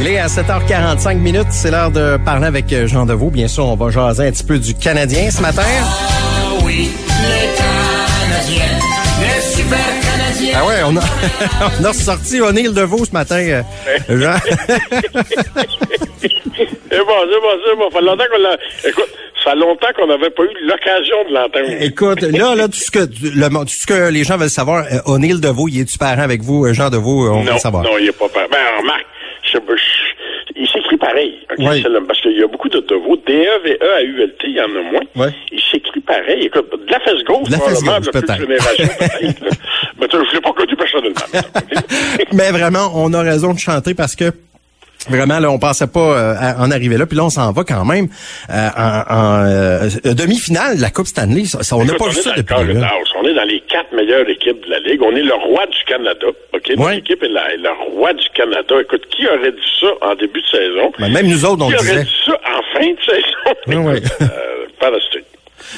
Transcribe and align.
Il 0.00 0.06
est 0.06 0.18
à 0.18 0.26
7h45 0.26 1.16
minutes. 1.18 1.46
C'est 1.50 1.70
l'heure 1.70 1.90
de 1.90 2.16
parler 2.24 2.46
avec 2.46 2.72
euh, 2.72 2.86
Jean 2.86 3.04
Deveau. 3.06 3.30
Bien 3.30 3.48
sûr, 3.48 3.64
on 3.66 3.74
va 3.76 3.90
jaser 3.90 4.28
un 4.28 4.30
petit 4.30 4.44
peu 4.44 4.58
du 4.58 4.74
Canadien 4.74 5.30
ce 5.30 5.42
matin. 5.42 5.62
Ah 5.66 6.52
oui, 6.64 6.90
les 7.22 7.48
Canadiens, 7.56 8.78
les 9.20 9.40
super 9.42 9.78
Canadiens. 10.02 10.52
Ah 10.56 10.66
ouais, 10.66 10.74
on 10.86 10.96
a, 10.96 11.00
on 11.80 11.84
a 11.84 11.88
ressorti 11.88 12.40
O'Neill 12.40 12.72
Deveau 12.72 13.04
ce 13.04 13.12
matin. 13.12 13.36
euh, 13.40 13.62
Jean. 14.08 14.36
C'est 16.90 17.04
bon, 17.04 17.14
c'est 17.30 17.40
bon, 17.40 17.48
c'est 17.64 17.76
bon. 17.76 17.90
Ça 17.92 17.98
fait 17.98 18.04
longtemps 18.04 18.24
qu'on 18.34 18.42
l'a. 18.42 18.56
Écoute, 18.88 19.04
ça 19.44 19.50
fait 19.50 19.56
longtemps 19.56 19.86
qu'on 19.96 20.06
n'avait 20.08 20.30
pas 20.30 20.42
eu 20.42 20.66
l'occasion 20.66 21.16
de 21.28 21.34
l'entendre. 21.34 21.82
Écoute, 21.82 22.22
là, 22.22 22.54
là, 22.56 22.66
tout 22.66 22.78
ce 22.78 22.90
que 22.90 22.98
le, 23.22 23.48
monde- 23.50 23.66
tout 23.68 23.74
ce 23.74 23.86
que 23.86 24.08
les 24.10 24.24
gens 24.24 24.36
veulent 24.36 24.50
savoir, 24.50 24.84
euh, 24.90 24.98
O'Neill 25.04 25.40
Deveau, 25.40 25.68
il 25.68 25.80
est-tu 25.80 25.96
parent 25.98 26.22
avec 26.22 26.42
vous, 26.42 26.66
Jean 26.74 26.90
Deveau, 26.90 27.30
on 27.30 27.42
veut 27.42 27.50
non, 27.52 27.58
savoir. 27.58 27.84
non, 27.84 27.90
il 28.00 28.06
n'est 28.06 28.12
pas 28.12 28.28
pareil. 28.28 28.48
Ben, 28.50 28.58
remarque, 28.80 29.06
je- 29.52 29.76
je- 29.76 30.52
il 30.56 30.68
s'écrit 30.68 30.96
pareil. 30.96 31.34
Oui. 31.58 31.82
parce 32.06 32.20
qu'il 32.20 32.38
y 32.38 32.42
a 32.42 32.46
beaucoup 32.46 32.68
de 32.68 32.80
devots. 32.80 33.16
D-E-V-E 33.26 33.94
à 33.96 34.02
ULT, 34.02 34.34
il 34.44 34.54
y 34.56 34.60
en 34.60 34.64
a 34.64 34.82
moins. 34.92 35.30
Il 35.52 35.60
s'écrit 35.60 36.00
pareil. 36.00 36.46
Écoute, 36.46 36.70
de 36.70 36.90
la 36.90 37.00
fesse 37.00 37.22
gauche, 37.24 37.46
De 37.48 37.52
la 37.52 37.58
fesse 37.60 37.82
gauche, 37.82 38.00
de 38.06 38.10
peut-être. 38.12 38.46
Mais 38.48 40.06
je 40.10 40.34
l'ai 40.34 40.40
pas 40.40 40.52
connu 40.52 40.76
personnellement. 40.76 41.20
Mais 42.32 42.50
vraiment, 42.50 42.90
on 42.94 43.12
a 43.14 43.22
raison 43.22 43.52
de 43.54 43.58
chanter 43.58 43.94
parce 43.94 44.14
que 44.16 44.32
Vraiment, 45.08 45.38
là, 45.38 45.50
on 45.50 45.58
pensait 45.58 45.86
pas 45.86 46.00
euh, 46.00 46.34
à- 46.38 46.62
en 46.62 46.70
arriver 46.70 46.96
là, 46.96 47.06
puis 47.06 47.16
là, 47.16 47.24
on 47.24 47.30
s'en 47.30 47.50
va 47.52 47.64
quand 47.64 47.84
même 47.84 48.08
euh, 48.50 48.68
en, 48.76 49.14
en, 49.14 49.46
euh, 49.46 49.88
demi-finale 50.14 50.76
de 50.76 50.82
la 50.82 50.90
Coupe 50.90 51.06
Stanley. 51.06 51.44
Ça, 51.44 51.62
ça, 51.62 51.76
on 51.76 51.84
n'a 51.84 51.94
pas 51.94 52.08
vu 52.08 52.18
est 52.18 52.22
ça 52.22 52.32
depuis 52.36 52.54
là. 52.74 52.90
On 53.20 53.26
est 53.26 53.34
dans 53.34 53.44
les 53.44 53.60
quatre 53.68 53.92
meilleures 53.94 54.28
équipes 54.28 54.64
de 54.64 54.70
la 54.70 54.78
Ligue. 54.80 55.00
On 55.02 55.14
est 55.16 55.22
le 55.22 55.34
roi 55.34 55.66
du 55.66 55.78
Canada. 55.86 56.26
OK? 56.54 56.72
Ouais. 56.76 56.98
équipe 56.98 57.22
est, 57.22 57.28
la- 57.28 57.52
est 57.54 57.56
le 57.58 57.70
roi 57.94 58.12
du 58.12 58.28
Canada. 58.34 58.74
Écoute, 58.80 59.06
qui 59.10 59.26
aurait 59.26 59.52
dit 59.52 59.72
ça 59.80 59.86
en 60.02 60.14
début 60.14 60.40
de 60.40 60.46
saison? 60.46 60.92
Ben, 60.98 61.12
même 61.12 61.26
nous 61.26 61.44
autres, 61.44 61.64
on 61.64 61.66
qui 61.68 61.72
le 61.72 61.78
aurait 61.78 61.88
disait. 61.88 62.04
dit 62.04 62.16
ça 62.26 62.32
en 62.32 62.78
fin 62.78 62.86
de 62.86 63.00
saison? 63.04 63.56
Oui, 63.66 63.76
oui. 63.76 63.96
Écoute, 63.98 64.12
euh, 64.22 64.66
fantastique. 64.80 65.24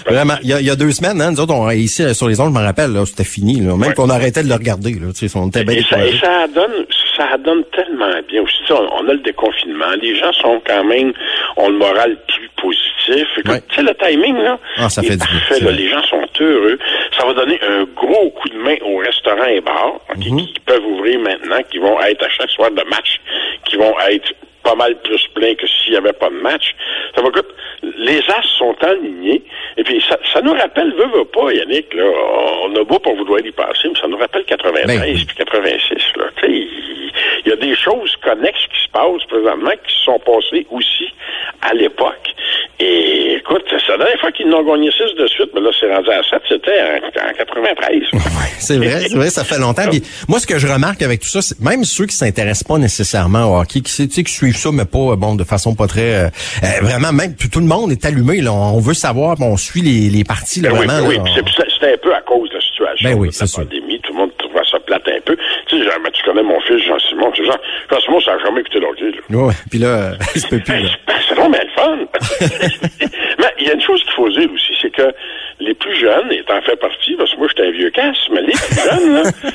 Vraiment, 0.06 0.34
il 0.42 0.48
y, 0.48 0.52
a, 0.52 0.60
il 0.60 0.66
y 0.66 0.70
a 0.70 0.76
deux 0.76 0.90
semaines, 0.92 1.20
hein, 1.20 1.30
nous 1.32 1.40
autres, 1.40 1.54
on, 1.54 1.70
ici, 1.70 2.02
euh, 2.02 2.14
sur 2.14 2.28
les 2.28 2.40
ondes, 2.40 2.52
je 2.54 2.58
me 2.60 2.64
rappelle, 2.64 2.92
là, 2.92 3.04
c'était 3.06 3.24
fini. 3.24 3.60
Là, 3.60 3.76
même 3.76 3.88
Ouais. 3.88 3.94
qu'on 3.94 4.10
arrêtait 4.10 4.42
de 4.42 4.48
le 4.48 4.54
regarder. 4.54 4.92
Là, 4.94 5.12
tu 5.16 5.28
sais, 5.28 5.38
on 5.38 5.48
était 5.48 5.64
bien 5.64 5.76
Et 5.78 5.82
ça, 5.82 6.04
et 6.06 6.16
ça 6.18 6.46
donne, 6.54 6.86
ça 7.16 7.36
donne 7.38 7.62
tellement 7.74 8.10
bien 8.28 8.42
aussi. 8.42 8.56
On, 8.70 8.74
on 9.04 9.08
a 9.08 9.12
le 9.12 9.18
déconfinement. 9.20 9.90
Les 10.00 10.16
gens 10.16 10.32
sont 10.34 10.60
quand 10.66 10.84
même, 10.84 11.12
ont 11.56 11.68
le 11.68 11.78
moral 11.78 12.16
plus 12.28 12.48
positif. 12.60 13.26
Ouais. 13.46 13.60
Tu 13.68 13.76
sais, 13.76 13.82
le 13.82 13.94
timing, 13.94 14.36
là, 14.36 14.58
Ah, 14.78 14.88
ça 14.88 15.02
est 15.02 15.06
fait 15.06 15.16
du 15.16 15.26
bien, 15.26 15.38
parfait, 15.48 15.64
là. 15.64 15.70
Les 15.72 15.88
gens 15.88 16.02
sont 16.04 16.22
heureux. 16.40 16.78
Ça 17.18 17.26
va 17.26 17.34
donner 17.34 17.58
un 17.68 17.84
gros 17.96 18.30
coup 18.30 18.48
de 18.48 18.56
main 18.58 18.76
aux 18.86 18.98
restaurants 18.98 19.44
et 19.46 19.60
bars 19.60 19.98
Mhm. 20.16 20.38
qui 20.46 20.54
peuvent 20.66 20.84
ouvrir 20.84 21.18
maintenant, 21.20 21.58
qui 21.70 21.78
vont 21.78 22.00
être 22.02 22.24
à 22.24 22.28
chaque 22.28 22.50
soir 22.50 22.70
de 22.70 22.82
match, 22.90 23.20
qui 23.66 23.76
vont 23.76 23.94
être 24.10 24.32
pas 24.70 24.76
mal 24.76 24.96
plus 25.02 25.26
pleins 25.34 25.54
que 25.54 25.66
s'il 25.66 25.92
n'y 25.92 25.98
avait 25.98 26.12
pas 26.12 26.28
de 26.28 26.36
match. 26.36 26.74
Ça 27.14 27.22
va, 27.22 27.28
les 27.82 28.18
as 28.18 28.42
sont 28.58 28.76
alignés. 28.82 29.42
Et 29.76 29.84
puis, 29.84 30.02
ça, 30.08 30.18
ça 30.32 30.40
nous 30.42 30.52
rappelle, 30.52 30.92
veut, 30.94 31.18
veut 31.18 31.24
pas, 31.24 31.52
Yannick, 31.52 31.92
là, 31.94 32.04
on 32.62 32.76
a 32.76 32.84
beau 32.84 32.98
pour 32.98 33.16
vouloir 33.16 33.40
y 33.40 33.50
passer, 33.50 33.88
mais 33.88 34.00
ça 34.00 34.06
nous 34.06 34.18
rappelle 34.18 34.44
93 34.44 34.86
Ben 34.86 35.26
puis 35.26 35.36
86, 35.36 35.94
là. 36.16 36.24
Il 36.44 37.48
y 37.48 37.52
a 37.52 37.56
des 37.56 37.74
choses 37.74 38.14
connexes 38.22 38.66
qui 38.72 38.82
se 38.82 38.88
passent 38.90 39.24
présentement 39.28 39.72
qui 39.86 39.94
se 39.94 40.04
sont 40.04 40.18
passées 40.20 40.66
aussi 40.70 41.12
à 41.62 41.74
l'époque. 41.74 42.29
Et 42.82 43.36
écoute, 43.36 43.62
c'est 43.68 43.88
la 43.92 43.98
dernière 43.98 44.18
fois 44.20 44.32
qu'ils 44.32 44.48
n'ont 44.48 44.62
gagné 44.64 44.90
6 44.90 45.14
de 45.20 45.26
suite, 45.26 45.50
mais 45.54 45.60
là, 45.60 45.70
c'est 45.78 45.92
rendu 45.92 46.08
à 46.10 46.22
7, 46.22 46.40
c'était 46.48 46.80
en, 46.80 47.28
en 47.28 47.32
93. 47.36 48.02
C'est 48.60 48.76
vrai, 48.76 49.00
c'est 49.08 49.16
vrai, 49.16 49.30
ça 49.30 49.42
fait 49.42 49.58
longtemps. 49.58 49.88
Puis 49.90 50.02
moi, 50.28 50.38
ce 50.38 50.46
que 50.46 50.58
je 50.58 50.66
remarque 50.66 51.00
avec 51.00 51.20
tout 51.20 51.28
ça, 51.28 51.40
c'est 51.40 51.58
même 51.60 51.82
ceux 51.84 52.04
qui 52.04 52.14
s'intéressent 52.14 52.64
pas 52.64 52.76
nécessairement 52.76 53.44
au 53.56 53.58
hockey, 53.60 53.80
qui, 53.80 53.90
tu 54.06 54.10
sais, 54.10 54.22
qui 54.22 54.32
suivent 54.32 54.56
ça, 54.56 54.68
mais 54.70 54.84
pas 54.84 55.12
euh, 55.12 55.16
bon 55.16 55.34
de 55.34 55.44
façon 55.44 55.74
pas 55.74 55.86
très 55.86 56.14
euh, 56.14 56.28
euh, 56.62 56.66
vraiment. 56.82 57.10
Même 57.10 57.34
tout, 57.36 57.48
tout 57.48 57.60
le 57.60 57.66
monde 57.66 57.90
est 57.90 58.04
allumé. 58.04 58.42
Là, 58.42 58.52
on 58.52 58.78
veut 58.78 58.92
savoir, 58.94 59.36
on 59.40 59.56
suit 59.56 59.80
les, 59.80 60.10
les 60.10 60.24
parties 60.24 60.60
là, 60.60 60.68
Ben 60.70 60.78
oui, 60.78 60.86
vraiment. 60.86 61.08
ben 61.08 61.20
oui, 61.24 61.30
c'est- 61.34 61.86
un 61.92 61.96
peu 62.02 62.14
à 62.14 62.20
cause 62.20 62.48
de 62.50 62.54
la 62.56 62.60
situation 62.60 63.08
Ben 63.10 63.18
oui, 63.18 63.28
c'est 63.32 63.46
sûr. 63.46 63.64
pandémie. 63.64 63.98
Tout 64.02 64.12
le 64.12 64.18
monde 64.18 64.30
trouvait 64.38 64.60
ça 64.70 64.78
plate 64.80 65.08
un 65.08 65.20
peu. 65.24 65.36
Tu 65.66 65.78
sais, 65.78 65.84
genre, 65.84 65.94
ben, 66.04 66.10
tu 66.12 66.22
connais 66.22 66.42
mon 66.42 66.60
Jean, 67.44 67.56
Jean-Simon, 67.90 68.20
ça 68.20 68.36
n'a 68.36 68.42
jamais 68.44 68.60
écouté 68.60 68.80
l'hockey. 68.80 69.10
là. 69.30 69.36
Ouais, 69.38 69.54
puis 69.70 69.78
là, 69.78 70.12
il 70.34 70.40
se 70.40 70.48
peut 70.48 70.58
plus. 70.60 70.72
Ben, 70.72 70.82
là. 70.84 70.90
c'est- 71.28 71.34
vraiment 71.34 71.56
le 71.62 71.70
fun. 71.76 71.98
mais 73.38 73.46
il 73.60 73.66
y 73.66 73.70
a 73.70 73.74
une 73.74 73.80
chose 73.82 74.02
qu'il 74.04 74.12
faut 74.12 74.28
dire 74.28 74.50
aussi, 74.52 74.72
c'est 74.80 74.90
que 74.90 75.12
les 75.60 75.74
plus 75.74 75.94
jeunes, 75.96 76.32
et 76.32 76.42
t'en 76.44 76.60
fais 76.62 76.76
partie, 76.76 77.14
parce 77.16 77.32
que 77.32 77.36
moi, 77.38 77.46
j'étais 77.48 77.66
un 77.68 77.70
vieux 77.72 77.90
casse, 77.90 78.16
mais 78.32 78.42
les 78.42 78.52
plus 78.52 78.74
jeunes, 78.82 79.12
là, 79.14 79.22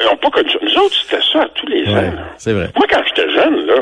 ils 0.00 0.04
n'ont 0.06 0.16
pas 0.16 0.30
connu 0.30 0.50
ça. 0.50 0.58
Nous 0.62 0.76
autres, 0.78 0.94
c'était 1.02 1.22
ça 1.32 1.48
tous 1.54 1.66
les 1.66 1.82
Ouais, 1.84 1.90
ans. 1.90 2.12
là. 2.14 2.24
c'est 2.36 2.52
vrai. 2.52 2.68
Moi, 2.76 2.86
quand 2.90 3.02
j'étais 3.06 3.30
jeune, 3.30 3.66
là, 3.66 3.74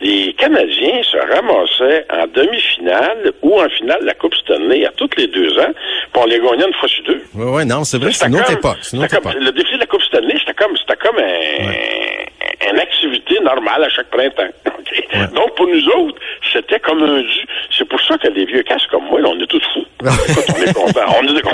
les 0.00 0.32
Canadiens 0.34 1.02
se 1.02 1.16
ramassaient 1.16 2.06
en 2.10 2.26
demi-finale 2.28 3.32
ou 3.42 3.60
en 3.60 3.68
finale 3.68 4.00
de 4.00 4.06
la 4.06 4.14
Coupe 4.14 4.34
Stanley 4.34 4.86
à 4.86 4.90
tous 4.92 5.10
les 5.16 5.26
deux 5.26 5.58
ans, 5.58 5.72
puis 6.12 6.22
on 6.22 6.26
les 6.26 6.38
gagnait 6.40 6.66
une 6.66 6.74
fois 6.74 6.88
sur 6.88 7.04
deux. 7.04 7.22
Ouais, 7.34 7.50
ouais, 7.50 7.64
non, 7.64 7.84
c'est 7.84 7.98
vrai, 7.98 8.12
c'est 8.12 8.26
une 8.26 8.36
autre 8.36 8.52
époque. 8.52 8.78
Une 8.92 9.04
autre 9.04 9.20
comme-. 9.20 9.32
Le 9.38 9.52
défi 9.52 9.74
de 9.74 9.78
la 9.80 9.86
Coupe 9.86 10.02
Stanley, 10.02 10.34
c'était 10.38 10.54
comme, 10.54 10.76
c'était 10.76 10.96
comme 10.96 11.18
un, 11.18 12.70
une 12.72 12.78
activité 12.78 13.38
normale 13.42 13.84
à 13.84 13.88
chaque 13.88 14.10
printemps. 14.10 14.48
Donc, 15.34 15.54
pour 15.56 15.66
nous 15.66 15.86
autres, 15.88 16.18
c'était 16.52 16.80
comme 16.80 17.02
un 17.02 17.20
dû. 17.20 17.46
C'est 17.76 17.88
pour 17.88 18.00
ça 18.00 18.16
que 18.18 18.28
les 18.28 18.44
vieux 18.44 18.62
casques 18.62 18.88
comme 18.90 19.04
moi, 19.04 19.20
là, 19.20 19.28
on 19.28 19.38
est 19.40 19.46
tous 19.46 19.62
fous. 19.72 19.84
Écoute, 20.02 20.44
on 20.56 20.62
est 20.62 20.74
contents. 20.74 21.16
On, 21.22 21.26
est- 21.26 21.46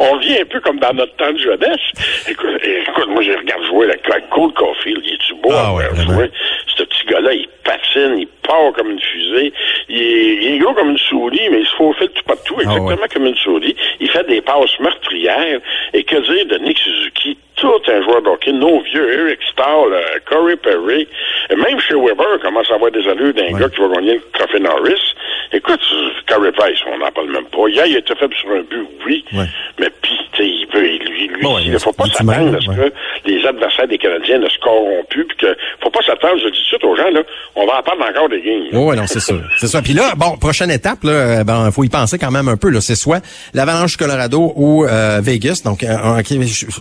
on- 0.00 0.06
on 0.12 0.16
vit 0.18 0.38
un 0.40 0.44
peu 0.44 0.60
comme 0.60 0.78
dans 0.78 0.92
notre 0.92 1.14
temps 1.16 1.32
de 1.32 1.38
jeunesse. 1.38 1.80
Écoute, 2.28 2.48
écoute, 2.62 3.08
moi, 3.08 3.22
je 3.22 3.32
regarde 3.32 3.64
jouer 3.66 3.86
le 3.86 3.94
Cole 4.30 4.52
Caulfield. 4.54 5.00
Il 5.04 5.14
est-tu 5.14 5.34
beau? 5.34 5.50
Ah 5.52 5.74
ouais, 5.74 5.84
jouer? 6.04 6.30
Ce 6.76 6.82
petit 6.82 7.04
gars-là, 7.06 7.32
il 7.34 7.48
il 7.96 8.26
part 8.42 8.72
comme 8.76 8.90
une 8.92 9.00
fusée. 9.00 9.52
Il 9.88 9.96
est, 10.02 10.34
il 10.42 10.54
est 10.54 10.58
gros 10.58 10.74
comme 10.74 10.90
une 10.90 10.98
souris, 10.98 11.48
mais 11.50 11.60
il 11.60 11.66
se 11.66 11.74
faufile 11.76 12.08
tout 12.10 12.24
partout, 12.24 12.54
exactement 12.60 12.90
Ah 12.90 13.00
ouais. 13.02 13.08
comme 13.12 13.26
une 13.26 13.34
souris. 13.36 13.76
Il 14.00 14.08
fait 14.10 14.26
des 14.28 14.40
passes 14.40 14.78
meurtrières. 14.80 15.60
Et 15.92 16.02
que 16.04 16.16
dire 16.16 16.46
de 16.46 16.58
Nick 16.64 16.78
Suzuki? 16.78 17.38
Tout 17.56 17.70
un 17.86 18.02
joueur 18.02 18.20
de 18.20 18.28
hockey, 18.28 18.50
nos 18.50 18.80
vieux, 18.80 19.12
Eric 19.28 19.38
Stahl, 19.52 19.88
Corey 20.28 20.56
Perry, 20.56 21.06
et 21.50 21.54
même 21.54 21.78
chez 21.78 21.94
Weber, 21.94 22.40
commence 22.42 22.68
à 22.70 22.74
avoir 22.74 22.90
des 22.90 23.06
allures 23.08 23.32
d'un 23.32 23.52
gars 23.56 23.68
qui 23.68 23.80
va 23.80 23.88
gagner 23.94 24.14
le 24.14 24.22
trophée 24.32 24.58
Norris. 24.58 25.14
Écoute, 25.52 25.80
Corey 26.26 26.50
Price, 26.50 26.80
on 26.92 26.98
n'en 26.98 27.12
parle 27.12 27.30
même 27.30 27.44
pas. 27.44 27.68
Hier, 27.68 27.86
il 27.86 27.94
a 27.94 27.98
été 28.00 28.12
fait 28.16 28.28
sur 28.34 28.50
un 28.50 28.62
but, 28.62 28.84
oui, 29.06 29.24
Ouais. 29.32 29.44
mais 29.78 29.86
sais, 29.86 30.14
il 30.42 30.66
veut, 30.72 30.80
lui, 30.80 30.98
lui, 31.28 31.42
Bon, 31.42 31.58
il 31.58 31.70
ne 31.72 31.78
faut 31.78 31.92
pas 31.92 32.04
s'attendre 32.06 32.56
à 32.56 32.60
ce 32.60 32.68
ouais. 32.68 32.76
que 32.76 32.92
les 33.30 33.44
adversaires 33.46 33.86
des 33.88 33.98
Canadiens 33.98 34.38
ne 34.38 34.48
scoreront 34.48 35.04
plus, 35.10 35.24
puis 35.26 35.36
que 35.38 35.56
faut 35.82 35.90
pas 35.90 36.00
s'attendre, 36.02 36.34
je 36.38 36.46
dis 36.48 36.52
tout 36.52 36.60
de 36.62 36.66
suite 36.66 36.84
aux 36.84 36.96
gens, 36.96 37.10
là, 37.10 37.20
on 37.56 37.66
va 37.66 37.78
en 37.78 37.82
perdre 37.82 38.04
encore 38.08 38.28
des 38.28 38.40
games. 38.40 38.82
ouais, 38.84 38.96
non, 38.96 39.06
c'est 39.06 39.20
sûr. 39.20 39.40
C'est 39.58 39.66
ça. 39.66 39.82
Puis 39.82 39.92
là, 39.92 40.14
bon, 40.16 40.36
prochaine 40.36 40.70
étape, 40.70 41.04
là, 41.04 41.10
euh, 41.12 41.44
ben, 41.44 41.70
faut 41.70 41.84
y 41.84 41.88
penser 41.88 42.18
quand 42.18 42.30
même 42.30 42.48
un 42.48 42.56
peu. 42.56 42.70
Là, 42.70 42.80
c'est 42.80 42.94
soit 42.94 43.20
l'Avalanche 43.52 43.96
Colorado 43.96 44.52
ou 44.56 44.84
euh, 44.84 45.20
Vegas. 45.22 45.62
Donc, 45.64 45.82
euh, 45.82 45.96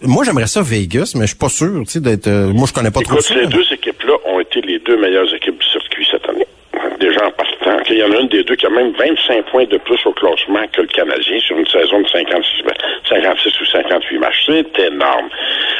moi, 0.04 0.24
j'aimerais 0.24 0.48
ça 0.48 0.62
Vegas, 0.62 1.14
mais 1.16 1.22
je 1.24 1.28
suis 1.28 1.38
pas 1.38 1.50
sûr, 1.50 1.82
tu 1.86 1.92
sais, 1.92 2.00
d'être. 2.00 2.28
euh, 2.28 2.48
moi, 2.54 2.66
je 2.68 2.74
connais 2.74 2.92
pas 2.92 3.02
trop 3.02 3.14
Écoute, 3.16 3.26
ça. 3.26 3.34
ces 3.36 3.48
deux 3.48 3.66
équipes-là 3.74 4.14
ont 4.26 4.40
été 4.40 4.62
les 4.62 4.80
deux 4.80 4.98
meilleures 5.00 5.34
équipes 5.34 5.60
du 5.60 5.68
circuit 5.68 6.08
cette 6.12 6.28
année. 6.30 6.48
Déjà 7.64 7.72
en 7.72 7.78
partant. 7.78 7.82
OK, 7.82 7.90
Il 7.90 7.98
y 7.98 8.04
en 8.04 8.12
a 8.12 8.20
une 8.20 8.28
des 8.28 8.44
deux 8.44 8.56
qui 8.56 8.66
a 8.66 8.70
même 8.70 8.92
25 8.94 9.46
points 9.46 9.66
de 9.66 9.78
plus 9.78 10.06
au 10.06 10.12
classement 10.14 10.66
que 10.72 10.82
le 10.82 10.88
Canadien 10.88 11.40
sur 11.40 11.58
une 11.58 11.68
saison 11.68 12.02
de 12.02 12.08
56, 12.08 12.64
56 13.10 13.62
ou 13.62 13.66
58 13.66 14.18
matchs. 14.20 14.44
C'est 14.46 14.80
énorme. 14.80 15.30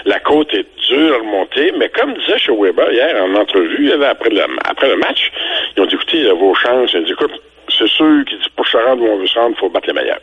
La 0.06 0.20
côte 0.20 0.54
est 0.54 0.66
dure 0.90 1.16
à 1.16 1.18
remonter, 1.20 1.72
mais 1.78 1.90
comme 1.90 2.14
disait 2.14 2.38
chez 2.38 2.52
Weber 2.52 2.92
hier 2.92 3.24
en 3.24 3.36
entrevue, 3.36 3.92
après, 4.04 4.30
le, 4.30 4.42
après 4.66 4.90
le 4.90 4.98
match, 4.98 5.32
ils 5.76 5.84
ont 5.84 5.86
dit, 5.86 5.96
écoutez, 5.96 6.24
vos 6.32 6.54
chances, 6.56 6.92
ils 6.94 7.00
ont 7.00 7.04
dit, 7.04 7.12
écoute, 7.12 7.32
c'est 7.70 7.88
sûr 7.88 8.24
qu'il 8.28 8.38
dit, 8.38 8.50
pour 8.56 8.68
se 8.68 8.78
rendre 8.78 9.02
où 9.04 9.08
on 9.08 9.18
veut 9.18 9.28
se 9.28 9.40
rendre, 9.40 9.56
il 9.58 9.60
faut 9.60 9.70
battre 9.70 9.88
les 9.88 9.94
meilleurs. 9.94 10.20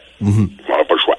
On 0.69 0.76
n'a 0.76 0.84
pas 0.84 0.94
le 0.94 1.00
choix. 1.00 1.16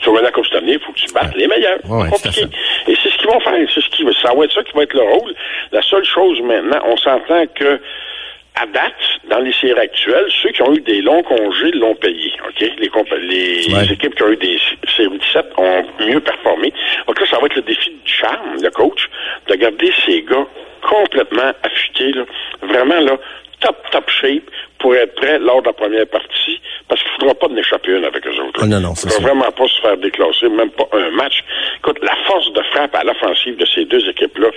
Tu 0.00 0.10
vas 0.10 0.16
gagner 0.16 0.24
la 0.26 0.32
Coupe 0.32 0.44
cette 0.46 0.62
année, 0.62 0.72
il 0.74 0.78
faut 0.80 0.92
que 0.92 0.98
tu 0.98 1.12
battes 1.12 1.34
les 1.36 1.46
meilleurs. 1.46 1.78
Ouais, 1.88 2.08
compliqué. 2.10 2.42
Et 2.88 2.94
c'est 3.02 3.08
ce 3.10 3.16
qu'ils 3.18 3.26
vont 3.28 3.40
faire. 3.40 3.54
C'est 3.74 3.80
ce 3.80 3.88
qui, 3.90 4.04
ça 4.22 4.34
va 4.34 4.44
être 4.44 4.52
ça 4.52 4.62
qui 4.62 4.72
va 4.76 4.82
être 4.82 4.94
le 4.94 5.00
rôle. 5.02 5.34
La 5.72 5.82
seule 5.82 6.04
chose 6.04 6.40
maintenant, 6.42 6.80
on 6.86 6.96
s'entend 6.96 7.44
que 7.54 7.80
à 8.56 8.66
date, 8.66 8.94
dans 9.28 9.40
les 9.40 9.52
séries 9.52 9.78
actuelles, 9.80 10.28
ceux 10.42 10.50
qui 10.50 10.62
ont 10.62 10.72
eu 10.74 10.80
des 10.80 11.00
longs 11.02 11.22
congés 11.24 11.72
l'ont 11.72 11.94
payé. 11.96 12.32
OK? 12.48 12.60
Les, 12.60 12.88
les 13.28 13.74
Ouais. 13.74 13.92
équipes 13.92 14.14
qui 14.14 14.22
ont 14.22 14.30
eu 14.30 14.36
des 14.36 14.58
séries 14.96 15.18
17 15.18 15.46
ont 15.56 15.84
mieux 16.00 16.20
performé. 16.20 16.72
Donc 17.08 17.20
là, 17.20 17.26
ça 17.28 17.38
va 17.40 17.46
être 17.46 17.56
le 17.56 17.62
défi 17.62 17.90
du 17.90 18.12
charme, 18.12 18.62
le 18.62 18.70
coach, 18.70 19.08
de 19.48 19.54
garder 19.56 19.92
ces 20.06 20.22
gars 20.22 20.46
complètement 20.88 21.50
affûtés, 21.62 22.12
là. 22.12 22.24
vraiment 22.62 23.00
là, 23.00 23.18
top, 23.64 23.76
top 23.90 24.10
shape 24.10 24.42
pour 24.78 24.94
être 24.94 25.14
prêt 25.14 25.38
lors 25.38 25.62
de 25.62 25.68
la 25.68 25.72
première 25.72 26.06
partie, 26.06 26.60
parce 26.88 27.00
qu'il 27.02 27.10
ne 27.12 27.18
faudra 27.20 27.34
pas 27.34 27.48
de 27.48 27.54
n'échapper 27.54 27.92
une 27.96 28.04
avec 28.04 28.26
eux 28.26 28.38
autres. 28.46 28.60
Ah, 28.62 28.66
non, 28.66 28.80
non, 28.80 28.92
Il 29.02 29.06
ne 29.06 29.12
faudra 29.12 29.28
vraiment 29.30 29.50
pas 29.52 29.66
se 29.66 29.80
faire 29.80 29.96
déclasser, 29.96 30.48
même 30.50 30.70
pas 30.70 30.86
un 30.92 31.10
match. 31.12 31.42
Écoute, 31.78 31.98
la 32.02 32.14
force 32.26 32.52
de 32.52 32.62
frappe 32.72 32.94
à 32.94 33.02
l'offensive 33.04 33.56
de 33.56 33.64
ces 33.64 33.84
deux 33.86 34.06
équipes-là 34.08 34.48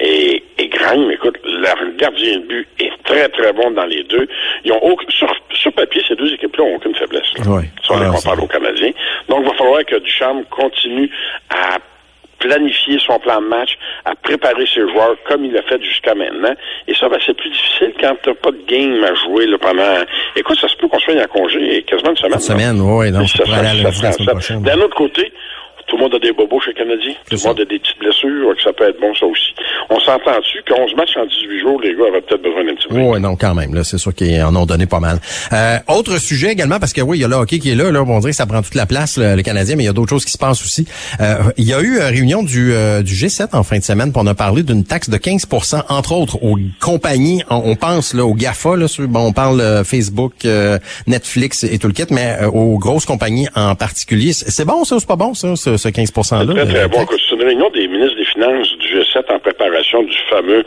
est, 0.00 0.42
est 0.58 0.68
grande. 0.68 1.10
Écoute, 1.12 1.38
leur 1.44 1.76
gardien 1.96 2.38
de 2.38 2.46
but 2.46 2.68
est 2.80 2.90
très, 3.04 3.28
très 3.28 3.52
bon 3.52 3.70
dans 3.70 3.86
les 3.86 4.02
deux. 4.04 4.26
Ils 4.64 4.72
ont 4.72 4.82
aucun- 4.82 5.08
sur, 5.10 5.32
sur 5.52 5.72
papier, 5.72 6.02
ces 6.08 6.16
deux 6.16 6.32
équipes-là 6.34 6.64
n'ont 6.64 6.76
aucune 6.76 6.94
faiblesse. 6.96 7.32
là. 7.38 7.50
Ouais. 7.52 7.70
Si 7.84 7.92
on 7.92 8.00
les 8.00 8.06
compare 8.10 8.42
aux 8.42 8.46
Canadiens. 8.48 8.90
Donc, 9.28 9.40
il 9.44 9.48
va 9.50 9.54
falloir 9.54 9.84
que 9.84 9.96
Duchamp 9.96 10.42
continue 10.50 11.10
à 11.50 11.78
planifier 12.46 12.98
son 12.98 13.18
plan 13.18 13.40
de 13.40 13.46
match, 13.46 13.76
à 14.04 14.14
préparer 14.14 14.66
ses 14.66 14.80
joueurs 14.80 15.16
comme 15.28 15.44
il 15.44 15.52
l'a 15.52 15.62
fait 15.62 15.82
jusqu'à 15.82 16.14
maintenant. 16.14 16.54
Et 16.86 16.94
ça, 16.94 17.08
ben, 17.08 17.18
c'est 17.24 17.36
plus 17.36 17.50
difficile 17.50 17.92
quand 18.00 18.16
tu 18.22 18.34
pas 18.34 18.50
de 18.50 18.62
game 18.66 19.02
à 19.04 19.14
jouer 19.14 19.46
là, 19.46 19.58
pendant... 19.58 20.04
Écoute, 20.36 20.58
ça 20.60 20.68
se 20.68 20.76
peut 20.76 20.88
qu'on 20.88 20.98
soit 20.98 21.14
en 21.14 21.26
congé 21.26 21.82
quasiment 21.82 22.10
une 22.10 22.16
semaine. 22.16 22.34
Une 22.34 22.40
semaine, 22.40 22.80
oui, 22.80 23.10
non, 23.10 23.26
ça, 23.26 23.44
ça. 23.44 24.54
D'un 24.54 24.80
autre 24.80 24.96
côté, 24.96 25.32
tout 25.86 25.96
le 25.96 26.02
monde 26.02 26.14
a 26.14 26.18
des 26.18 26.32
bobos 26.32 26.60
chez 26.60 26.72
le 26.72 26.78
Canadien. 26.78 27.12
Tout 27.30 27.36
le 27.36 27.48
monde 27.48 27.60
a 27.60 27.64
des 27.64 27.78
petites 27.78 27.98
blessures, 27.98 28.56
que 28.56 28.62
ça 28.62 28.72
peut 28.72 28.88
être 28.88 29.00
bon, 29.00 29.14
ça 29.14 29.26
aussi. 29.26 29.54
On 29.90 30.00
s'entend 30.00 30.38
dessus 30.38 30.62
qu'on 30.68 30.88
se 30.88 30.94
matchs 30.96 31.16
en 31.16 31.26
18 31.26 31.60
jours, 31.60 31.80
les 31.80 31.94
gars 31.94 32.04
auraient 32.08 32.20
peut-être 32.22 32.42
besoin 32.42 32.64
d'un 32.64 32.74
petit 32.74 32.88
peu. 32.88 32.96
Oui, 32.96 33.20
non, 33.20 33.36
quand 33.36 33.54
même. 33.54 33.74
Là, 33.74 33.84
c'est 33.84 33.98
sûr 33.98 34.14
qu'ils 34.14 34.42
en 34.42 34.54
ont 34.56 34.66
donné 34.66 34.86
pas 34.86 35.00
mal. 35.00 35.18
Euh, 35.52 35.78
autre 35.88 36.18
sujet 36.18 36.52
également, 36.52 36.78
parce 36.78 36.92
que 36.92 37.00
oui, 37.00 37.18
il 37.18 37.20
y 37.20 37.24
a 37.24 37.28
le 37.28 37.36
hockey 37.36 37.58
qui 37.58 37.70
est 37.70 37.74
là. 37.74 37.90
Là, 37.90 38.02
on 38.02 38.18
dirait 38.18 38.32
que 38.32 38.36
ça 38.36 38.46
prend 38.46 38.62
toute 38.62 38.74
la 38.74 38.86
place, 38.86 39.18
le, 39.18 39.42
Canadien, 39.42 39.76
mais 39.76 39.84
il 39.84 39.86
y 39.86 39.90
a 39.90 39.92
d'autres 39.92 40.10
choses 40.10 40.24
qui 40.24 40.32
se 40.32 40.38
passent 40.38 40.62
aussi. 40.62 40.86
Euh, 41.20 41.36
il 41.56 41.68
y 41.68 41.72
a 41.72 41.80
eu 41.80 41.96
une 41.96 42.02
réunion 42.02 42.42
du, 42.42 42.72
euh, 42.72 43.02
du 43.02 43.14
G7 43.14 43.48
en 43.52 43.62
fin 43.62 43.78
de 43.78 43.84
semaine, 43.84 44.12
pour 44.12 44.22
on 44.22 44.26
a 44.26 44.34
parlé 44.34 44.62
d'une 44.62 44.84
taxe 44.84 45.08
de 45.08 45.16
15% 45.18 45.82
entre 45.88 46.12
autres, 46.12 46.42
aux 46.42 46.58
compagnies. 46.80 47.42
On, 47.48 47.76
pense 47.76 48.14
là, 48.14 48.24
aux 48.24 48.34
GAFA, 48.34 48.76
là, 48.76 48.86
bon, 49.06 49.26
on 49.26 49.32
parle 49.32 49.60
euh, 49.60 49.84
Facebook, 49.84 50.44
euh, 50.44 50.78
Netflix 51.06 51.64
et 51.64 51.78
tout 51.78 51.86
le 51.86 51.92
kit, 51.92 52.06
mais 52.10 52.38
aux 52.52 52.78
grosses 52.78 53.04
compagnies 53.04 53.48
en 53.54 53.74
particulier. 53.74 54.32
C'est 54.32 54.64
bon, 54.64 54.84
ça, 54.84 54.96
ou 54.96 55.00
c'est 55.00 55.06
pas 55.06 55.16
bon, 55.16 55.34
ça, 55.34 55.54
ce, 55.54 55.75
ce 55.76 55.88
15 55.88 56.12
%-là? 56.12 56.52
très, 56.52 56.66
très 56.66 56.88
bon. 56.88 57.06
C'est 57.10 57.34
une 57.34 57.42
réunion 57.42 57.70
des 57.70 57.88
ministres 57.88 58.16
des 58.16 58.24
Finances 58.24 58.76
du 58.78 58.86
G7 58.88 59.32
en 59.32 59.38
préparation 59.38 60.02
du 60.02 60.16
fameux 60.28 60.64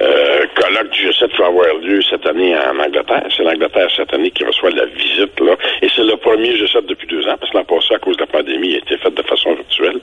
euh, 0.00 0.46
colloque 0.54 0.90
du 0.90 1.08
G7 1.08 1.28
qui 1.28 1.36
va 1.38 1.46
avoir 1.46 1.74
lieu 1.82 2.00
cette 2.02 2.26
année 2.26 2.54
en 2.56 2.78
Angleterre. 2.78 3.24
C'est 3.36 3.42
l'Angleterre 3.42 3.88
cette 3.96 4.12
année 4.14 4.30
qui 4.30 4.44
reçoit 4.44 4.70
la 4.70 4.86
visite, 4.86 5.38
là. 5.40 5.56
Et 5.82 5.88
c'est 5.94 6.04
le 6.04 6.16
premier 6.16 6.52
G7 6.52 6.86
depuis 6.86 7.06
deux 7.06 7.26
ans, 7.28 7.36
parce 7.38 7.52
que 7.52 7.58
l'an 7.58 7.64
passé, 7.64 7.94
à 7.94 7.98
cause 7.98 8.16
de 8.16 8.22
la 8.22 8.26
pandémie, 8.26 8.68
il 8.68 8.74
a 8.76 8.78
été 8.78 8.96
fait 8.96 9.14
de 9.14 9.22
façon 9.22 9.54
virtuelle. 9.54 10.00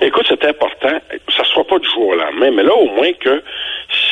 Écoute, 0.00 0.26
c'est 0.28 0.44
important. 0.44 1.00
Ça 1.36 1.44
se 1.44 1.54
voit 1.54 1.66
pas 1.66 1.78
du 1.78 1.88
jour 1.88 2.08
au 2.08 2.14
lendemain, 2.14 2.50
mais 2.50 2.62
là, 2.62 2.74
au 2.74 2.86
moins 2.86 3.12
que 3.12 3.42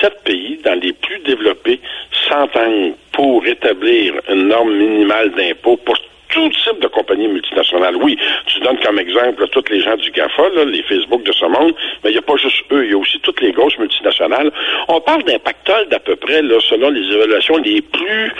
sept 0.00 0.22
pays, 0.24 0.58
dans 0.64 0.78
les 0.80 0.92
plus 0.92 1.18
développés, 1.20 1.80
s'entendent 2.28 2.94
pour 3.12 3.46
établir 3.46 4.14
une 4.28 4.48
norme 4.48 4.72
minimale 4.72 5.32
d'impôt 5.32 5.76
pour 5.76 5.96
tout 6.38 6.50
type 6.50 6.80
de 6.80 6.86
compagnies 6.86 7.28
multinationales. 7.28 7.96
Oui, 7.96 8.16
tu 8.46 8.60
donnes 8.60 8.78
comme 8.78 8.98
exemple 8.98 9.46
tous 9.48 9.64
les 9.70 9.80
gens 9.80 9.96
du 9.96 10.10
GAFA, 10.10 10.48
là, 10.54 10.64
les 10.64 10.82
Facebook 10.82 11.24
de 11.24 11.32
ce 11.32 11.44
monde, 11.46 11.74
mais 12.04 12.10
il 12.10 12.12
n'y 12.12 12.18
a 12.18 12.22
pas 12.22 12.36
juste 12.36 12.62
eux, 12.70 12.84
il 12.84 12.92
y 12.92 12.94
a 12.94 12.98
aussi 12.98 13.18
toutes 13.20 13.40
les 13.40 13.52
grosses 13.52 13.78
multinationales. 13.78 14.52
On 14.88 15.00
parle 15.00 15.24
d'un 15.24 15.38
pactole 15.38 15.88
d'à 15.88 15.98
peu 15.98 16.14
près, 16.16 16.42
là, 16.42 16.58
selon 16.60 16.90
les 16.90 17.12
évaluations 17.12 17.56
les 17.56 17.82
plus 17.82 18.32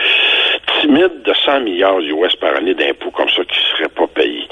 timides, 0.80 1.22
de 1.24 1.34
100 1.34 1.60
milliards 1.60 1.98
US 2.00 2.36
par 2.36 2.54
année 2.56 2.74
d'impôts 2.74 3.10
comme 3.10 3.28
ça 3.30 3.42
qui 3.44 3.58
ne 3.58 3.76
seraient 3.76 3.88
pas 3.88 4.06
payés. 4.06 4.46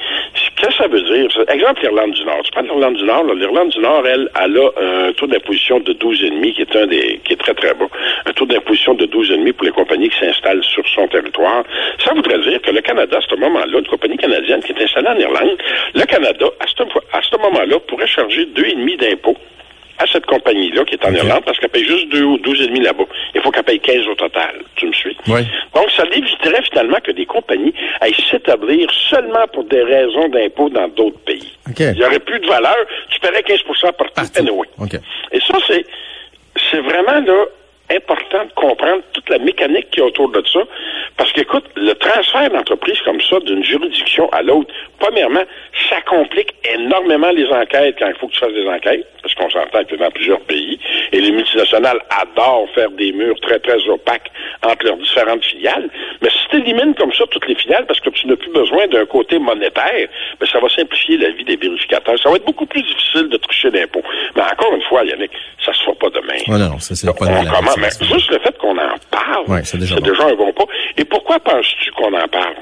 Qu'est-ce 0.56 0.69
que 0.69 0.75
ça 0.75 0.88
veut 0.88 1.02
dire? 1.02 1.28
Exemple, 1.48 1.82
l'Irlande 1.82 2.12
du 2.12 2.25
Nord. 2.25 2.43
Tu 2.43 2.50
prends 2.50 2.62
l'Irlande 2.62 2.96
du 2.96 3.04
Nord, 3.04 3.25
l'Irlande 3.34 3.69
du 3.69 3.78
Nord, 3.78 4.06
elle, 4.06 4.28
elle 4.43 4.58
a 4.58 5.08
un 5.08 5.12
taux 5.12 5.26
d'imposition 5.26 5.81
de 5.81 5.93
12,5 5.93 6.54
qui 6.54 6.62
est 6.62 6.76
un 6.76 6.87
des, 6.87 7.20
qui 7.25 7.34
est 7.34 7.37
très, 7.37 7.54
très 7.54 7.75
bas. 7.75 7.87
Un 8.24 8.32
taux 8.32 8.46
d'imposition 8.46 8.94
de 8.94 9.06
12,5 9.06 9.52
pour 9.52 9.64
les 9.66 9.72
compagnies 9.72 10.08
qui 10.08 10.18
s'installent 10.18 10.64
sur 10.64 10.86
son 10.88 11.06
territoire. 11.08 11.64
Ça 12.04 12.12
voudrait 12.14 12.38
dire 12.40 12.60
que 12.62 12.70
le 12.70 12.80
Canada, 12.80 13.18
à 13.18 13.20
ce 13.28 13.34
moment-là, 13.36 13.78
une 13.78 13.86
compagnie 13.86 14.16
canadienne 14.16 14.62
qui 14.62 14.72
est 14.72 14.82
installée 14.82 15.08
en 15.08 15.18
Irlande, 15.18 15.58
le 15.94 16.04
Canada, 16.04 16.46
à 16.60 16.66
ce, 16.66 16.82
à 17.12 17.20
ce 17.22 17.36
moment-là, 17.36 17.78
pourrait 17.88 18.06
charger 18.06 18.46
2,5 18.46 18.98
d'impôts 18.98 19.36
à 19.98 20.06
cette 20.06 20.26
compagnie-là 20.26 20.84
qui 20.84 20.94
est 20.94 21.04
en 21.06 21.14
Irlande 21.14 21.42
parce 21.46 21.58
qu'elle 21.58 21.70
paye 21.70 21.84
juste 21.84 22.08
2 22.10 22.22
ou 22.22 22.36
12,5 22.38 22.82
là-bas. 22.82 23.04
Il 23.34 23.40
faut 23.40 23.50
qu'elle 23.50 23.64
paye 23.64 23.80
15 23.80 24.06
au 24.08 24.14
total. 24.14 24.60
Tu 24.76 24.86
me 24.86 24.92
suis? 24.92 25.16
Oui. 25.28 25.40
Donc, 25.74 25.90
ça 25.90 26.04
éviterait 26.12 26.62
finalement 26.64 26.98
que 27.02 27.12
des 27.12 27.24
compagnies 27.26 27.72
aillent 28.00 28.14
s'établir 28.30 28.90
seulement 29.08 29.46
pour 29.52 29.64
des 29.64 29.82
raisons 29.82 30.28
d'impôt 30.28 30.69
dans 30.69 30.88
d'autres 30.88 31.19
pays. 31.20 31.50
Il 31.78 31.92
n'y 31.92 32.04
aurait 32.04 32.19
plus 32.20 32.38
de 32.40 32.46
valeur. 32.46 32.76
Tu 33.08 33.19
paierais 33.20 33.42
15 33.42 33.62
partout, 33.62 34.12
partout. 34.14 34.30
anyway. 34.38 34.69
Et 35.32 35.40
ça, 35.40 35.54
c'est, 35.66 35.86
c'est 36.70 36.80
vraiment 36.80 37.20
là, 37.26 37.44
important 37.90 38.44
de 38.44 38.52
comprendre 38.54 39.02
toute 39.12 39.28
la 39.28 39.38
mécanique 39.38 39.90
qui 39.90 40.00
est 40.00 40.02
autour 40.02 40.30
de 40.30 40.42
ça. 40.46 40.60
Parce 41.16 41.32
qu'écoute, 41.32 41.64
le 41.76 41.94
transfert 41.94 42.50
d'entreprise 42.50 43.00
comme 43.04 43.20
ça, 43.22 43.40
d'une 43.40 43.64
juridiction 43.64 44.28
à 44.32 44.42
l'autre, 44.42 44.72
premièrement, 44.98 45.42
ça 45.88 46.00
complique 46.02 46.54
énormément 46.74 47.30
les 47.30 47.46
enquêtes 47.48 47.96
quand 47.98 48.08
il 48.08 48.14
faut 48.14 48.28
que 48.28 48.32
tu 48.32 48.40
fasses 48.40 48.52
des 48.52 48.68
enquêtes, 48.68 49.06
parce 49.22 49.34
qu'on 49.34 49.50
s'entend 49.50 49.84
que 49.84 49.96
dans 49.96 50.10
plusieurs 50.10 50.40
pays, 50.40 50.78
et 51.12 51.20
les 51.20 51.32
multinationales 51.32 52.00
adorent 52.10 52.68
faire 52.74 52.90
des 52.90 53.12
murs 53.12 53.38
très, 53.40 53.58
très 53.58 53.88
opaques 53.88 54.30
entre 54.62 54.84
leurs 54.84 54.98
différentes 54.98 55.44
filiales. 55.44 55.88
Mais 56.20 56.28
si 56.30 56.48
tu 56.50 56.56
élimines 56.58 56.94
comme 56.94 57.12
ça 57.12 57.24
toutes 57.30 57.48
les 57.48 57.54
filiales, 57.54 57.86
parce 57.86 58.00
que 58.00 58.10
tu 58.10 58.26
n'as 58.26 58.36
plus 58.36 58.52
besoin 58.52 58.86
d'un 58.88 59.06
côté 59.06 59.38
monétaire, 59.38 60.08
ben, 60.38 60.46
ça 60.50 60.60
va 60.60 60.69
simplifier 60.69 61.16
la 61.16 61.30
vie 61.30 61.44
des 61.44 61.56
vérificateurs. 61.56 62.19
Ça 62.22 62.28
va 62.28 62.36
être 62.36 62.46
beaucoup 62.46 62.66
plus 62.66 62.82
difficile 62.82 63.28
de 63.28 63.36
tricher 63.38 63.70
d'impôts. 63.70 64.02
Mais 64.34 64.42
encore 64.42 64.74
une 64.74 64.82
fois, 64.82 65.04
Yannick, 65.04 65.32
ça 65.64 65.72
se 65.72 65.82
fera 65.82 65.94
pas 65.94 66.10
demain. 66.10 66.38
Oh 66.48 66.58
non, 66.58 66.78
ça, 66.78 66.94
c'est 66.94 67.06
pas 67.06 67.26
mais 67.76 67.90
juste 68.06 68.30
le 68.30 68.38
fait 68.38 68.56
qu'on 68.58 68.76
en 68.76 68.96
parle, 69.10 69.64
c'est 69.64 69.78
déjà, 69.78 69.96
déjà, 70.00 70.26
un 70.26 70.34
bon 70.34 70.52
pas. 70.52 70.64
Et 70.96 71.04
pourquoi 71.06 71.41
penses-tu 71.41 71.91
qu'on 71.93 72.12
en 72.12 72.29
parle? 72.29 72.56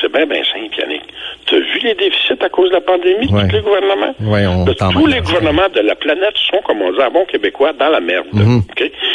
C'est 0.00 0.12
bien, 0.12 0.26
bien 0.26 0.44
simple, 0.44 0.78
Yannick. 0.78 1.04
Les 1.86 1.94
déficits 1.94 2.42
à 2.42 2.48
cause 2.48 2.68
de 2.70 2.74
la 2.74 2.80
pandémie, 2.80 3.28
tous 3.28 3.36
les 3.36 3.60
gouvernements? 3.60 4.12
Oui, 4.18 4.40
on 4.44 4.64
Tous 4.90 5.06
les 5.06 5.20
gouvernements 5.20 5.68
de 5.72 5.78
la 5.82 5.94
planète 5.94 6.36
sont, 6.50 6.60
comme 6.64 6.82
on 6.82 6.90
dit 6.90 7.00
à 7.00 7.10
bon 7.10 7.24
québécois, 7.26 7.72
dans 7.74 7.90
la 7.90 8.00
merde. 8.00 8.26
Mhm. 8.32 8.62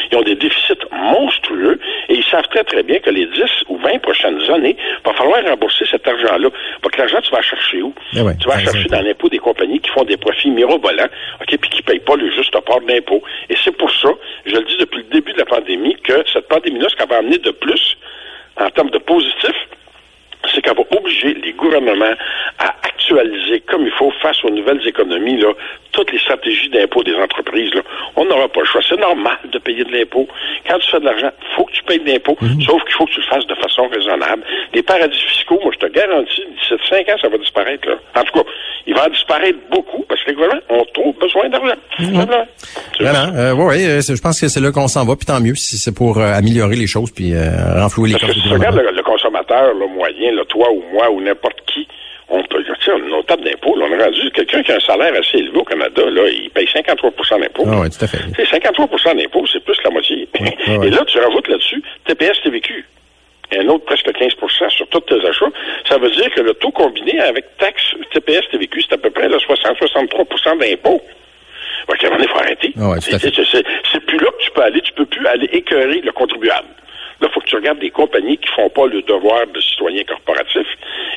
Ils 0.10 0.18
ont 0.18 0.22
des 0.22 0.36
déficits 0.36 0.80
monstrueux 0.90 1.78
et 2.08 2.16
ils 2.16 2.24
savent 2.24 2.48
très, 2.48 2.64
très 2.64 2.82
bien 2.84 3.00
que 3.00 3.10
les 3.10 3.26
10 3.26 3.42
ou 3.68 3.78
20 3.78 4.00
prochaines 4.02 4.40
années, 4.50 4.78
il 4.80 5.04
va 5.06 5.14
falloir 5.18 5.44
rembourser 5.44 5.84
cet 5.92 6.08
argent-là. 6.08 6.48
Parce 6.82 6.96
que 6.96 7.02
l'argent, 7.02 7.20
tu 7.22 7.32
vas 7.32 7.42
chercher 7.42 7.82
où? 7.82 7.94
Eh 8.14 8.20
tu 8.40 8.48
vas 8.48 8.60
chercher 8.60 8.88
dans 8.88 9.02
l'impôt 9.02 9.28
des 9.28 9.40
compagnies 9.40 9.82
qui 9.82 9.90
font 9.90 10.06
des 10.06 10.16
profits 10.16 10.50
mirobolants, 10.50 11.12
OK, 11.42 11.58
puis 11.58 11.70
qui 11.72 11.82
ne 11.82 11.86
payent 11.88 12.00
pas 12.00 12.16
le 12.16 12.32
juste 12.32 12.58
part 12.62 12.80
d'impôt. 12.88 13.22
Et 13.50 13.56
c'est 13.62 13.76
pour 13.76 13.92
ça, 13.92 14.10
je 14.46 14.56
le 14.56 14.64
dis 14.64 14.78
depuis 14.80 15.00
le 15.00 15.10
début 15.12 15.34
de 15.34 15.40
la 15.40 15.46
pandémie, 15.46 15.98
que 16.06 16.24
cette 16.32 16.48
pandémie-là, 16.48 16.88
ce 16.90 16.96
qu'elle 16.96 17.10
va 17.10 17.18
amener 17.18 17.38
de 17.38 17.52
plus, 17.52 17.98
en 18.56 18.70
termes 18.70 18.92
de 18.92 18.98
positif, 18.98 19.56
c'est 20.54 20.62
qu'elle 20.62 20.76
va 20.76 20.84
obliger 20.98 21.34
les 21.34 21.54
gouvernements 21.54 22.16
à 22.60 22.76
actualiser 22.84 23.62
comme 23.62 23.86
il 23.86 23.92
faut 23.92 24.12
face 24.22 24.44
aux 24.44 24.50
nouvelles 24.50 24.86
économies, 24.88 25.38
là, 25.38 25.50
toutes 25.92 26.12
les 26.12 26.20
stratégies 26.20 26.70
d'impôt 26.70 27.04
des 27.04 27.16
entreprises. 27.16 27.74
Là. 27.74 27.82
On 28.16 28.26
n'aura 28.26 28.48
pas 28.48 28.62
le 28.62 28.66
choix. 28.66 28.82
C'est 28.88 29.00
normal 29.00 29.38
de 29.52 29.58
payer 29.60 29.84
de 29.84 29.92
l'impôt. 29.92 30.28
Quand 30.68 30.78
tu 30.80 30.90
fais 30.90 31.00
de 31.00 31.06
l'argent, 31.06 31.32
il 31.42 31.56
faut 31.56 31.66
que 31.66 31.72
tu 31.72 31.84
payes 31.84 32.00
de 32.00 32.12
l'impôt, 32.12 32.38
mhm. 32.42 32.62
sauf 32.62 32.82
qu'il 32.84 32.94
faut 32.94 33.06
que 33.06 33.12
tu 33.12 33.20
le 33.20 33.26
fasses 33.26 33.48
de 33.48 33.56
façon 33.56 33.88
raisonnable. 33.88 34.44
Les 34.74 34.84
paradis 34.84 35.20
fiscaux, 35.20 35.60
moi, 35.64 35.72
je 35.74 35.86
te 35.86 35.92
garantis, 35.92 36.44
d'ici 36.60 36.82
5 36.90 37.10
ans, 37.10 37.18
ça 37.22 37.30
va 37.30 37.38
disparaître. 37.38 37.88
Là. 37.88 37.96
En 38.16 38.24
tout 38.24 38.40
cas, 38.40 38.50
il 38.88 38.96
va 38.96 39.06
en 39.06 39.10
disparaître 39.10 39.60
beaucoup 39.70 40.04
parce 40.08 40.22
que 40.24 40.30
les 40.30 40.36
gouvernements 40.36 40.62
ont 40.70 40.86
trop 40.94 41.14
besoin 41.20 41.50
d'argent. 41.50 41.76
Mhm. 42.00 42.26
Voilà. 43.00 43.28
Euh, 43.36 43.54
oui, 43.54 43.80
je 43.80 44.22
pense 44.22 44.40
que 44.40 44.48
c'est 44.48 44.60
là 44.60 44.72
qu'on 44.72 44.88
s'en 44.88 45.06
va, 45.06 45.16
puis 45.16 45.26
tant 45.26 45.40
mieux 45.40 45.56
si 45.56 45.78
c'est 45.78 45.94
pour 45.94 46.20
euh, 46.20 46.34
améliorer 46.34 46.76
les 46.76 46.88
choses 46.88 47.12
puis 47.12 47.34
euh, 47.34 47.82
renflouer 47.82 48.10
les 48.10 48.20
coffres. 48.20 48.34
Si 48.34 48.50
le, 48.50 49.02
consommateur 49.52 49.74
le 49.74 49.88
moyen, 49.88 50.32
là, 50.34 50.44
toi 50.46 50.72
ou 50.72 50.84
moi 50.94 51.10
ou 51.10 51.22
n'importe 51.22 51.62
qui, 51.66 51.88
on 52.30 52.42
peut, 52.44 52.64
tu 52.64 52.86
sais, 52.86 52.98
nos 53.10 53.24
tables 53.24 53.44
d'impôts, 53.44 53.76
on 53.76 54.00
a 54.00 54.04
rendu 54.06 54.32
quelqu'un 54.32 54.64
qui 54.64 54.72
a 54.72 54.76
un 54.76 54.80
salaire 54.80 55.14
assez 55.20 55.38
élevé 55.38 55.58
au 55.58 55.64
Canada, 55.64 56.04
là, 56.10 56.28
il 56.30 56.50
paye 56.50 56.68
53 56.72 57.12
d'impôts. 57.40 57.66
Ah 57.68 57.82
oui, 57.82 57.90
tout 57.90 58.04
à 58.04 58.08
fait. 58.08 58.20
C'est 58.36 58.58
53% 58.58 59.18
d'impôts, 59.18 59.46
c'est 59.52 59.64
plus 59.64 59.78
que 59.78 59.84
la 59.84 59.90
moitié. 59.90 60.28
Et 60.40 60.90
là, 60.90 61.04
tu 61.06 61.20
rajoutes 61.20 61.48
là-dessus 61.48 61.84
TPS 62.06 62.42
TVQ. 62.44 62.86
Et 63.54 63.60
un 63.60 63.68
autre 63.68 63.84
presque 63.84 64.08
15% 64.08 64.70
sur 64.70 64.88
tous 64.88 65.02
tes 65.02 65.28
achats. 65.28 65.46
Ça 65.90 65.98
veut 65.98 66.10
dire 66.10 66.34
que 66.34 66.40
le 66.40 66.54
taux 66.54 66.72
combiné 66.72 67.20
avec 67.20 67.58
taxe 67.58 67.84
TPS 68.14 68.48
TVQ, 68.50 68.82
c'est 68.84 68.94
à 68.94 68.98
peu 68.98 69.10
près 69.10 69.28
60-63 69.28 70.58
d'impôts. 70.58 71.02
Un 71.90 72.10
moment 72.10 72.24
il 72.24 72.30
faut 72.30 72.40
arrêter. 72.40 72.74
Ah 72.80 72.96
c'est 73.02 74.00
plus 74.06 74.18
là 74.18 74.32
que 74.32 74.44
tu 74.44 74.52
peux 74.52 74.62
aller. 74.62 74.80
Tu 74.80 74.94
peux 74.94 75.06
plus 75.06 75.28
aller 75.28 75.50
écœurer 75.52 76.00
le 76.00 76.12
contribuable. 76.14 76.68
Là, 77.22 77.28
il 77.30 77.34
faut 77.34 77.40
que 77.40 77.46
tu 77.46 77.56
regardes 77.56 77.80
des 77.80 77.92
compagnies 77.92 78.38
qui 78.38 78.48
font 78.56 78.70
pas 78.70 78.88
le 78.88 79.02
devoir 79.04 79.46
de 79.54 79.60
citoyen 79.62 80.04
corporatif. 80.04 80.68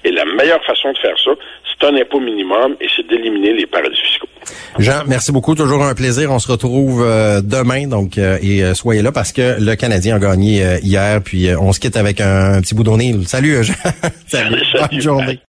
Et 0.05 0.11
la 0.11 0.25
meilleure 0.25 0.63
façon 0.65 0.93
de 0.93 0.99
faire 0.99 1.19
ça, 1.19 1.31
c'est 1.67 1.87
un 1.87 1.97
impôt 1.97 2.21
minimum 2.21 2.77
et 2.81 2.87
c'est 2.95 3.07
d'éliminer 3.07 3.55
les 3.55 3.67
paradis 3.67 4.01
fiscaux. 4.01 4.29
Jean, 4.79 5.05
merci 5.07 5.33
beaucoup. 5.33 5.55
Toujours 5.55 5.83
un 5.83 5.95
plaisir. 5.95 6.31
On 6.31 6.39
se 6.39 6.51
retrouve 6.51 7.03
euh, 7.03 7.41
demain, 7.41 7.87
donc 7.87 8.19
euh, 8.19 8.39
et 8.43 8.63
euh, 8.63 8.75
soyez 8.75 9.03
là 9.03 9.13
parce 9.13 9.33
que 9.33 9.57
le 9.61 9.75
Canadien 9.77 10.17
a 10.17 10.19
gagné 10.19 10.79
hier. 10.83 11.21
Puis 11.25 11.49
on 11.59 11.73
se 11.73 11.81
quitte 11.81 11.97
avec 11.97 12.21
un, 12.21 12.61
petit 12.61 12.75
bout 12.75 12.85
d'onnée. 12.85 13.15
Salut, 13.27 13.63
Jean. 13.65 13.75
Salut. 14.27 14.63
Bonne 14.91 15.01
journée. 15.01 15.45